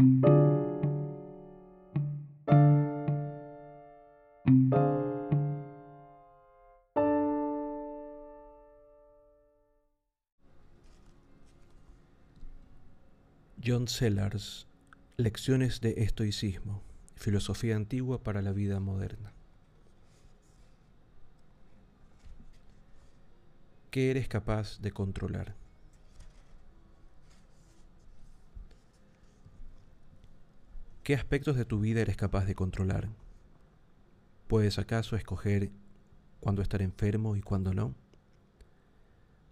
[0.00, 0.16] John
[13.88, 14.66] Sellars,
[15.18, 16.82] Lecciones de Estoicismo,
[17.16, 19.34] Filosofía Antigua para la Vida Moderna.
[23.90, 25.56] ¿Qué eres capaz de controlar?
[31.10, 33.08] ¿Qué aspectos de tu vida eres capaz de controlar?
[34.46, 35.72] ¿Puedes acaso escoger
[36.38, 37.96] cuándo estar enfermo y cuándo no?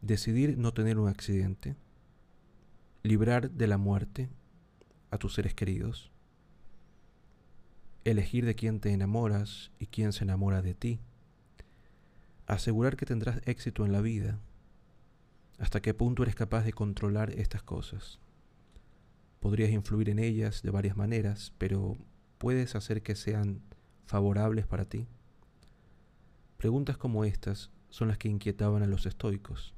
[0.00, 1.74] ¿Decidir no tener un accidente?
[3.02, 4.28] ¿Librar de la muerte
[5.10, 6.12] a tus seres queridos?
[8.04, 11.00] ¿Elegir de quién te enamoras y quién se enamora de ti?
[12.46, 14.38] ¿Asegurar que tendrás éxito en la vida?
[15.58, 18.20] ¿Hasta qué punto eres capaz de controlar estas cosas?
[19.40, 21.96] Podrías influir en ellas de varias maneras, pero
[22.38, 23.62] ¿puedes hacer que sean
[24.06, 25.06] favorables para ti?
[26.56, 29.74] Preguntas como estas son las que inquietaban a los estoicos.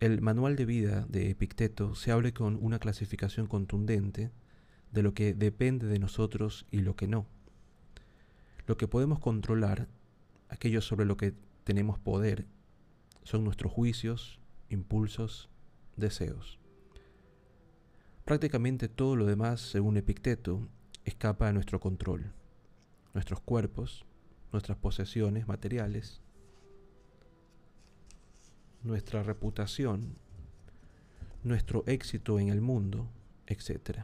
[0.00, 4.32] El manual de vida de Epicteto se abre con una clasificación contundente
[4.90, 7.26] de lo que depende de nosotros y lo que no.
[8.66, 9.88] Lo que podemos controlar,
[10.48, 12.46] aquello sobre lo que tenemos poder,
[13.24, 15.50] son nuestros juicios, impulsos,
[15.96, 16.61] deseos.
[18.24, 20.68] Prácticamente todo lo demás, según Epicteto,
[21.04, 22.32] escapa a nuestro control.
[23.14, 24.04] Nuestros cuerpos,
[24.52, 26.20] nuestras posesiones materiales,
[28.82, 30.16] nuestra reputación,
[31.42, 33.08] nuestro éxito en el mundo,
[33.46, 34.00] etc.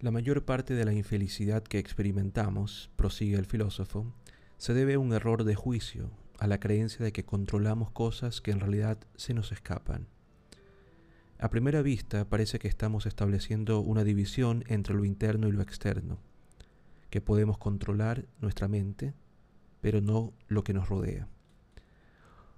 [0.00, 4.12] La mayor parte de la infelicidad que experimentamos, prosigue el filósofo,
[4.58, 8.50] se debe a un error de juicio, a la creencia de que controlamos cosas que
[8.50, 10.06] en realidad se nos escapan.
[11.38, 16.18] A primera vista parece que estamos estableciendo una división entre lo interno y lo externo,
[17.10, 19.14] que podemos controlar nuestra mente,
[19.80, 21.28] pero no lo que nos rodea.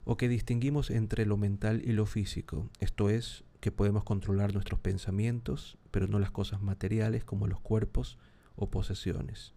[0.05, 4.79] O que distinguimos entre lo mental y lo físico, esto es, que podemos controlar nuestros
[4.79, 8.19] pensamientos, pero no las cosas materiales como los cuerpos
[8.55, 9.55] o posesiones.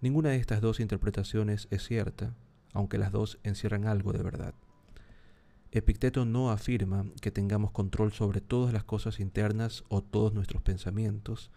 [0.00, 2.36] Ninguna de estas dos interpretaciones es cierta,
[2.72, 4.54] aunque las dos encierran algo de verdad.
[5.70, 11.50] Epicteto no afirma que tengamos control sobre todas las cosas internas o todos nuestros pensamientos,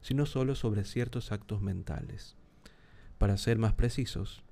[0.00, 2.34] sino solo sobre ciertos actos mentales.
[3.16, 4.42] Para ser más precisos,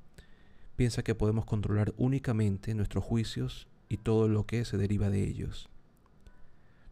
[0.76, 5.68] piensa que podemos controlar únicamente nuestros juicios y todo lo que se deriva de ellos.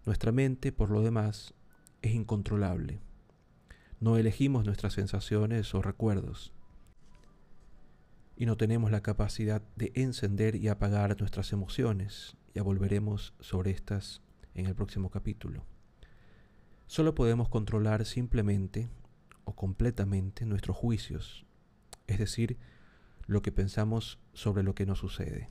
[0.04, 1.54] Nuestra mente, por lo demás,
[2.02, 2.98] es incontrolable.
[4.00, 6.52] No elegimos nuestras sensaciones o recuerdos
[8.40, 12.38] y no tenemos la capacidad de encender y apagar nuestras emociones.
[12.54, 14.22] Ya volveremos sobre estas
[14.54, 15.66] en el próximo capítulo.
[16.86, 18.88] Solo podemos controlar simplemente
[19.44, 21.44] o completamente nuestros juicios,
[22.06, 22.56] es decir,
[23.26, 25.50] lo que pensamos sobre lo que nos sucede.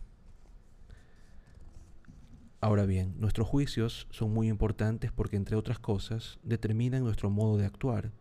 [2.59, 7.67] Ahora bien, nuestros juicios son muy importantes porque, entre otras cosas, determinan nuestro modo de
[7.67, 8.11] actuar.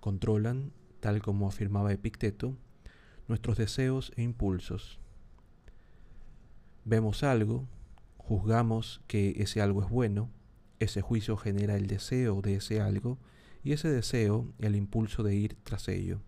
[0.00, 2.56] Controlan, tal como afirmaba Epicteto,
[3.28, 4.98] nuestros deseos e impulsos.
[6.84, 7.66] Vemos algo,
[8.16, 10.30] juzgamos que ese algo es bueno,
[10.78, 13.18] ese juicio genera el deseo de ese algo
[13.64, 16.20] y ese deseo el impulso de ir tras ello.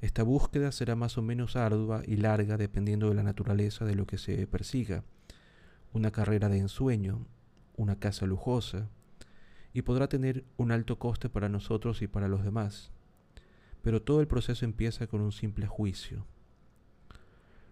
[0.00, 4.06] Esta búsqueda será más o menos ardua y larga dependiendo de la naturaleza de lo
[4.06, 5.04] que se persiga.
[5.92, 7.26] Una carrera de ensueño,
[7.76, 8.88] una casa lujosa,
[9.72, 12.92] y podrá tener un alto coste para nosotros y para los demás
[13.82, 16.26] pero todo el proceso empieza con un simple juicio.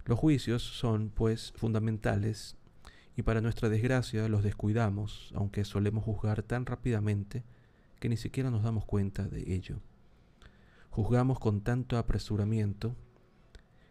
[0.05, 2.57] Los juicios son, pues, fundamentales
[3.17, 7.45] y para nuestra desgracia los descuidamos, aunque solemos juzgar tan rápidamente
[8.01, 9.81] que ni siquiera nos damos cuenta de ello.
[10.91, 12.97] Juzgamos con tanto apresuramiento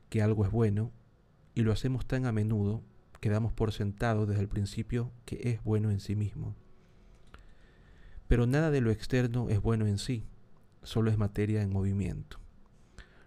[0.10, 0.92] que algo es bueno
[1.54, 2.82] y lo hacemos tan a menudo
[3.20, 6.56] que damos por sentado desde el principio que es bueno en sí mismo.
[8.28, 10.26] Pero nada de lo externo es bueno en sí
[10.88, 12.40] solo es materia en movimiento.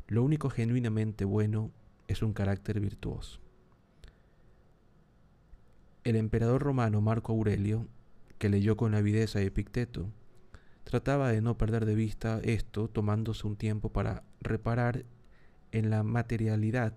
[0.08, 1.70] Lo único genuinamente bueno
[2.08, 3.38] es un carácter virtuoso.
[6.02, 7.86] El emperador romano Marco Aurelio,
[8.38, 10.10] que leyó con avidez a Epicteto,
[10.84, 15.04] trataba de no perder de vista esto tomándose un tiempo para reparar
[15.70, 16.94] en la materialidad,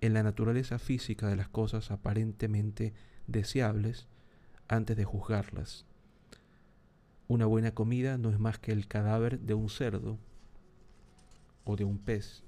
[0.00, 2.94] en la naturaleza física de las cosas aparentemente
[3.26, 4.08] deseables
[4.66, 5.84] antes de juzgarlas.
[7.26, 10.18] Una buena comida no es más que el cadáver de un cerdo
[11.64, 12.42] o de un pez.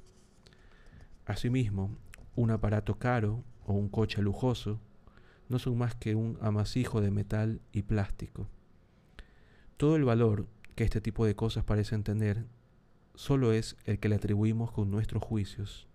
[1.25, 1.97] Asimismo,
[2.35, 4.79] un aparato caro o un coche lujoso
[5.49, 8.49] no son más que un amasijo de metal y plástico.
[9.77, 12.45] Todo el valor que este tipo de cosas parecen tener
[13.15, 15.89] solo es el que le atribuimos con nuestros juicios.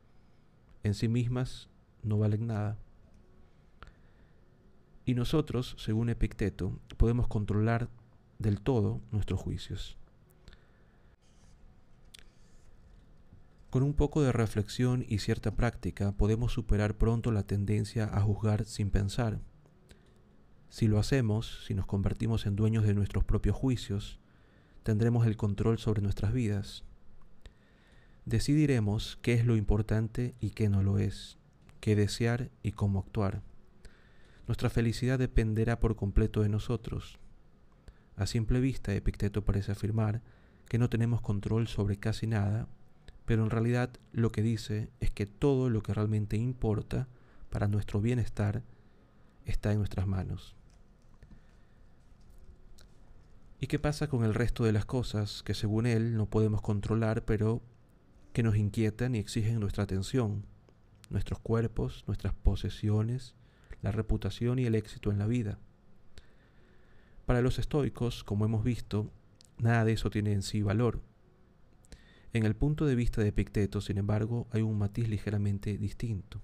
[0.84, 1.70] En sí mismas
[2.02, 2.80] no valen nada.
[5.06, 7.90] Y nosotros, según Epicteto, podemos controlar
[8.42, 9.98] del todo nuestros juicios.
[13.70, 18.66] Con un poco de reflexión y cierta práctica podemos superar pronto la tendencia a juzgar
[18.66, 19.40] sin pensar.
[20.70, 24.20] Si lo hacemos, si nos convertimos en dueños de nuestros propios juicios,
[24.84, 26.84] tendremos el control sobre nuestras vidas.
[28.26, 31.38] Decidiremos qué es lo importante y qué no lo es,
[31.80, 33.42] qué desear y cómo actuar.
[34.48, 37.20] Nuestra felicidad dependerá por completo de nosotros.
[38.16, 40.22] A simple vista, Epicteto parece afirmar
[40.68, 42.68] que no tenemos control sobre casi nada,
[43.26, 47.08] pero en realidad lo que dice es que todo lo que realmente importa
[47.50, 48.64] para nuestro bienestar
[49.46, 50.56] está en nuestras manos.
[53.60, 57.26] ¿Y qué pasa con el resto de las cosas que según él no podemos controlar,
[57.26, 57.62] pero
[58.34, 60.46] que nos inquietan y exigen nuestra atención?
[61.10, 63.36] Nuestros cuerpos, nuestras posesiones,
[63.82, 65.60] la reputación y el éxito en la vida.
[67.32, 69.10] Para los estoicos, como hemos visto,
[69.58, 71.00] nada de eso tiene en sí valor.
[72.34, 76.42] En el punto de vista de Epicteto, sin embargo, hay un matiz ligeramente distinto.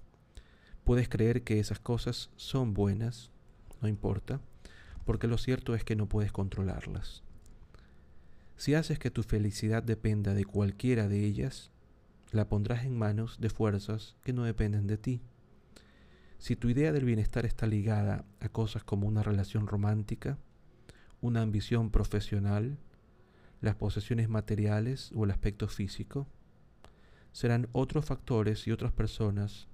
[0.84, 3.30] Puedes creer que esas cosas son buenas,
[3.82, 4.40] no importa,
[5.04, 7.22] porque lo cierto es que no puedes controlarlas.
[8.56, 11.70] Si haces que tu felicidad dependa de cualquiera de ellas,
[12.32, 15.20] la pondrás en manos de fuerzas que no dependen de ti.
[16.38, 20.38] Si tu idea del bienestar está ligada a cosas como una relación romántica,
[21.20, 22.78] una ambición profesional,
[23.60, 26.26] las posesiones materiales o el aspecto físico,
[27.32, 29.68] serán otros factores y otras personas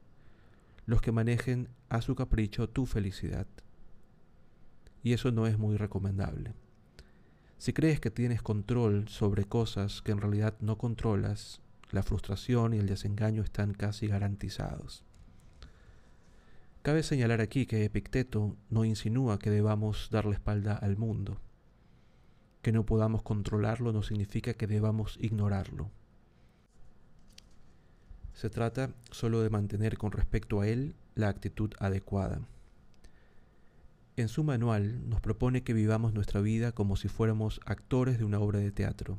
[0.87, 3.46] los que manejen a su capricho tu felicidad
[5.05, 6.55] y eso no es muy recomendable.
[7.58, 11.61] Si crees que tienes control sobre cosas que en realidad no controlas,
[11.91, 15.05] la frustración y el desengaño están casi garantizados.
[16.84, 21.40] Cabe señalar aquí que Epicteto no insinúa que debamos dar la espalda al mundo.
[22.60, 25.90] Que no podamos controlarlo no significa que debamos ignorarlo.
[28.34, 32.42] Se trata solo de mantener con respecto a él la actitud adecuada.
[34.19, 38.40] En su manual nos propone que vivamos nuestra vida como si fuéramos actores de una
[38.40, 39.19] obra de teatro.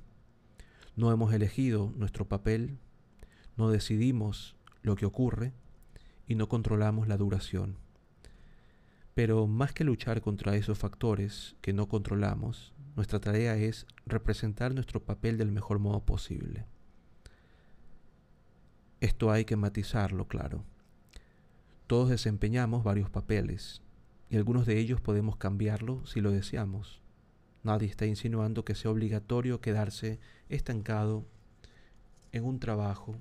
[0.95, 2.77] No hemos elegido nuestro papel,
[3.57, 5.51] no decidimos lo que ocurre
[6.27, 7.77] y no controlamos la duración.
[9.13, 15.03] Pero más que luchar contra esos factores que no controlamos, nuestra tarea es representar nuestro
[15.03, 16.65] papel del mejor modo posible.
[19.01, 20.63] Esto hay que matizarlo, claro.
[21.87, 23.81] Todos desempeñamos varios papeles,
[24.29, 27.01] y algunos de ellos podemos cambiarlo si lo deseamos.
[27.63, 30.19] Nadie está insinuando que sea obligatorio quedarse
[30.49, 31.25] estancado
[32.31, 33.15] en un trabajo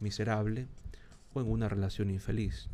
[0.00, 0.66] miserable
[1.36, 2.68] o en una relación infeliz.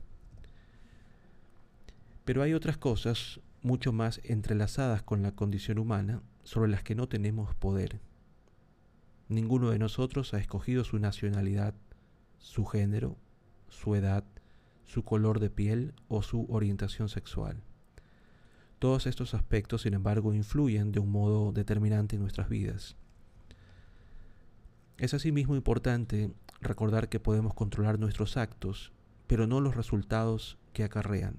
[2.24, 7.08] Pero hay otras cosas mucho más entrelazadas con la condición humana sobre las que no
[7.08, 8.00] tenemos poder.
[9.28, 11.74] Ninguno de nosotros ha escogido su nacionalidad,
[12.38, 13.16] su género,
[13.68, 14.24] su edad,
[14.84, 17.62] su color de piel o su orientación sexual.
[18.78, 22.96] Todos estos aspectos, sin embargo, influyen de un modo determinante en nuestras vidas.
[24.98, 28.92] Es asimismo importante recordar que podemos controlar nuestros actos,
[29.26, 31.36] pero no los resultados que acarrean.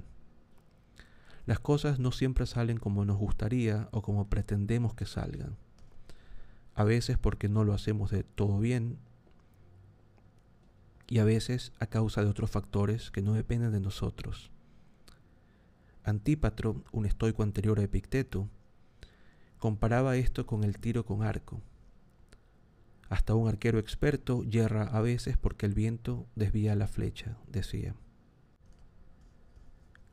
[1.46, 5.58] Las cosas no siempre salen como nos gustaría o como pretendemos que salgan.
[6.76, 8.98] A veces porque no lo hacemos de todo bien
[11.08, 14.52] y a veces a causa de otros factores que no dependen de nosotros.
[16.04, 18.50] Antípatro, un estoico anterior a Epicteto,
[19.60, 21.62] comparaba esto con el tiro con arco.
[23.14, 27.94] Hasta un arquero experto yerra a veces porque el viento desvía la flecha, decía.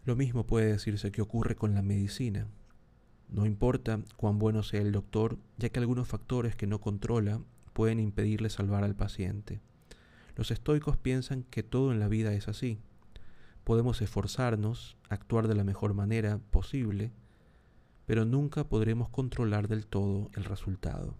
[0.04, 2.46] Lo mismo puede decirse que ocurre con la medicina.
[3.30, 7.40] No importa cuán bueno sea el doctor, ya que algunos factores que no controla
[7.72, 9.62] pueden impedirle salvar al paciente.
[10.36, 12.80] Los estoicos piensan que todo en la vida es así.
[13.64, 17.12] Podemos esforzarnos, actuar de la mejor manera posible,
[18.04, 21.16] pero nunca podremos controlar del todo el resultado.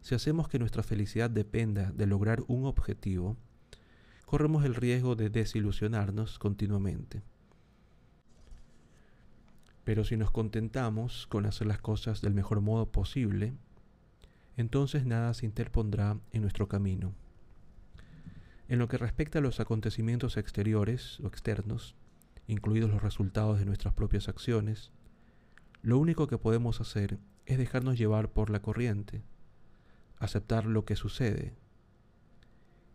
[0.00, 3.36] Si hacemos que nuestra felicidad dependa de lograr un objetivo,
[4.24, 7.22] corremos el riesgo de desilusionarnos continuamente.
[9.84, 13.54] Pero si nos contentamos con hacer las cosas del mejor modo posible,
[14.56, 17.14] entonces nada se interpondrá en nuestro camino.
[18.68, 21.96] En lo que respecta a los acontecimientos exteriores o externos,
[22.46, 24.92] incluidos los resultados de nuestras propias acciones,
[25.82, 29.22] lo único que podemos hacer es dejarnos llevar por la corriente,
[30.20, 31.54] aceptar lo que sucede,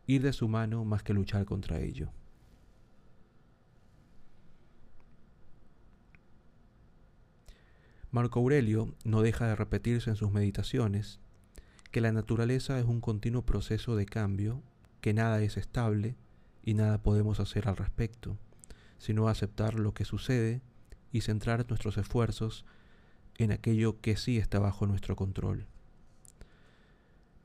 [0.08, 2.12] ir de su mano más que luchar contra ello.
[8.12, 11.20] Marco Aurelio no deja de repetirse en sus meditaciones
[11.92, 14.62] que la naturaleza es un continuo proceso de cambio,
[15.02, 16.16] que nada es estable
[16.64, 18.38] y nada podemos hacer al respecto,
[19.00, 20.62] sino aceptar lo que sucede
[21.12, 22.66] y centrar nuestros esfuerzos
[23.38, 25.68] en aquello que sí está bajo nuestro control.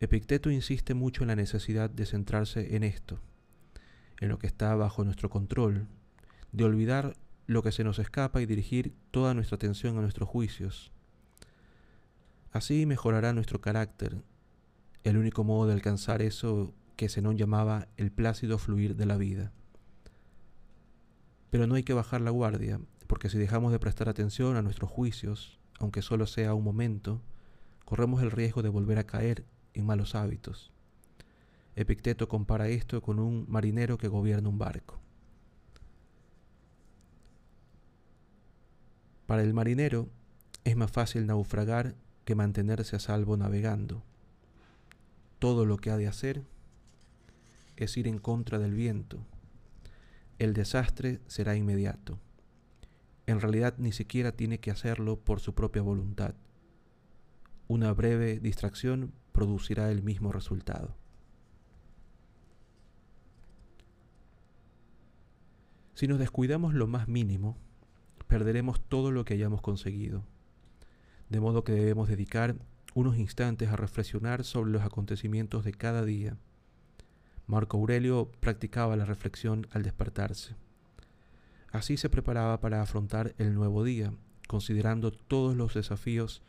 [0.01, 3.21] Epicteto insiste mucho en la necesidad de centrarse en esto,
[4.19, 5.89] en lo que está bajo nuestro control,
[6.53, 10.91] de olvidar lo que se nos escapa y dirigir toda nuestra atención a nuestros juicios.
[12.51, 14.23] Así mejorará nuestro carácter,
[15.05, 19.53] el único modo de alcanzar eso que Zenón llamaba el plácido fluir de la vida.
[21.51, 24.91] Pero no hay que bajar la guardia, porque si dejamos de prestar atención a nuestros
[24.91, 27.21] juicios, aunque solo sea un momento,
[27.85, 29.45] corremos el riesgo de volver a caer
[29.85, 30.71] malos hábitos.
[31.77, 35.01] Epicteto compara esto con un marinero que gobierna un barco.
[39.27, 40.09] Para el marinero
[40.65, 41.95] es más fácil naufragar
[42.25, 44.03] que mantenerse a salvo navegando.
[45.39, 46.43] Todo lo que ha de hacer
[47.77, 49.19] es ir en contra del viento.
[50.39, 52.19] El desastre será inmediato.
[53.27, 56.35] En realidad ni siquiera tiene que hacerlo por su propia voluntad.
[57.69, 60.95] Una breve distracción producirá el mismo resultado.
[65.95, 67.57] Si nos descuidamos lo más mínimo,
[68.27, 70.25] perderemos todo lo que hayamos conseguido.
[71.31, 72.55] De modo que debemos dedicar
[72.93, 76.37] unos instantes a reflexionar sobre los acontecimientos de cada día.
[77.47, 80.55] Marco Aurelio practicaba la reflexión al despertarse.
[81.73, 84.13] Así se preparaba para afrontar el nuevo día,
[84.49, 86.43] considerando todos los desafíos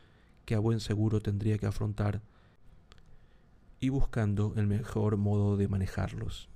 [0.44, 2.20] que a buen seguro tendría que afrontar
[3.82, 6.48] y buscando el mejor modo de manejarlos.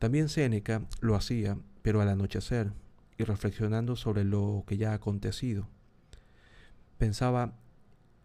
[0.00, 2.72] También Séneca lo hacía, pero al anochecer,
[3.16, 5.68] y reflexionando sobre lo que ya ha acontecido.
[6.98, 7.54] Pensaba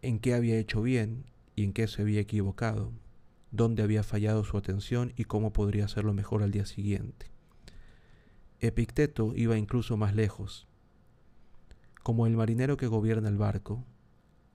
[0.02, 2.90] en qué había hecho bien y en qué se había equivocado,
[3.52, 7.30] dónde había fallado su atención y cómo podría hacerlo mejor al día siguiente.
[8.58, 10.66] Epicteto iba incluso más lejos.
[12.02, 13.84] Como el marinero que gobierna el barco,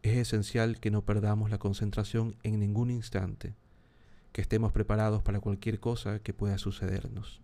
[0.03, 3.53] es esencial que no perdamos la concentración en ningún instante,
[4.31, 7.41] que estemos preparados para cualquier cosa que pueda sucedernos.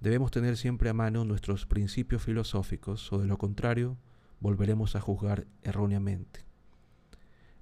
[0.00, 3.98] Debemos tener siempre a mano nuestros principios filosóficos o de lo contrario
[4.40, 6.44] volveremos a juzgar erróneamente.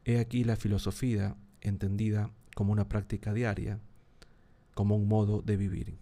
[0.04, 3.80] He aquí la filosofía entendida como una práctica diaria,
[4.74, 5.98] como un modo de vivir.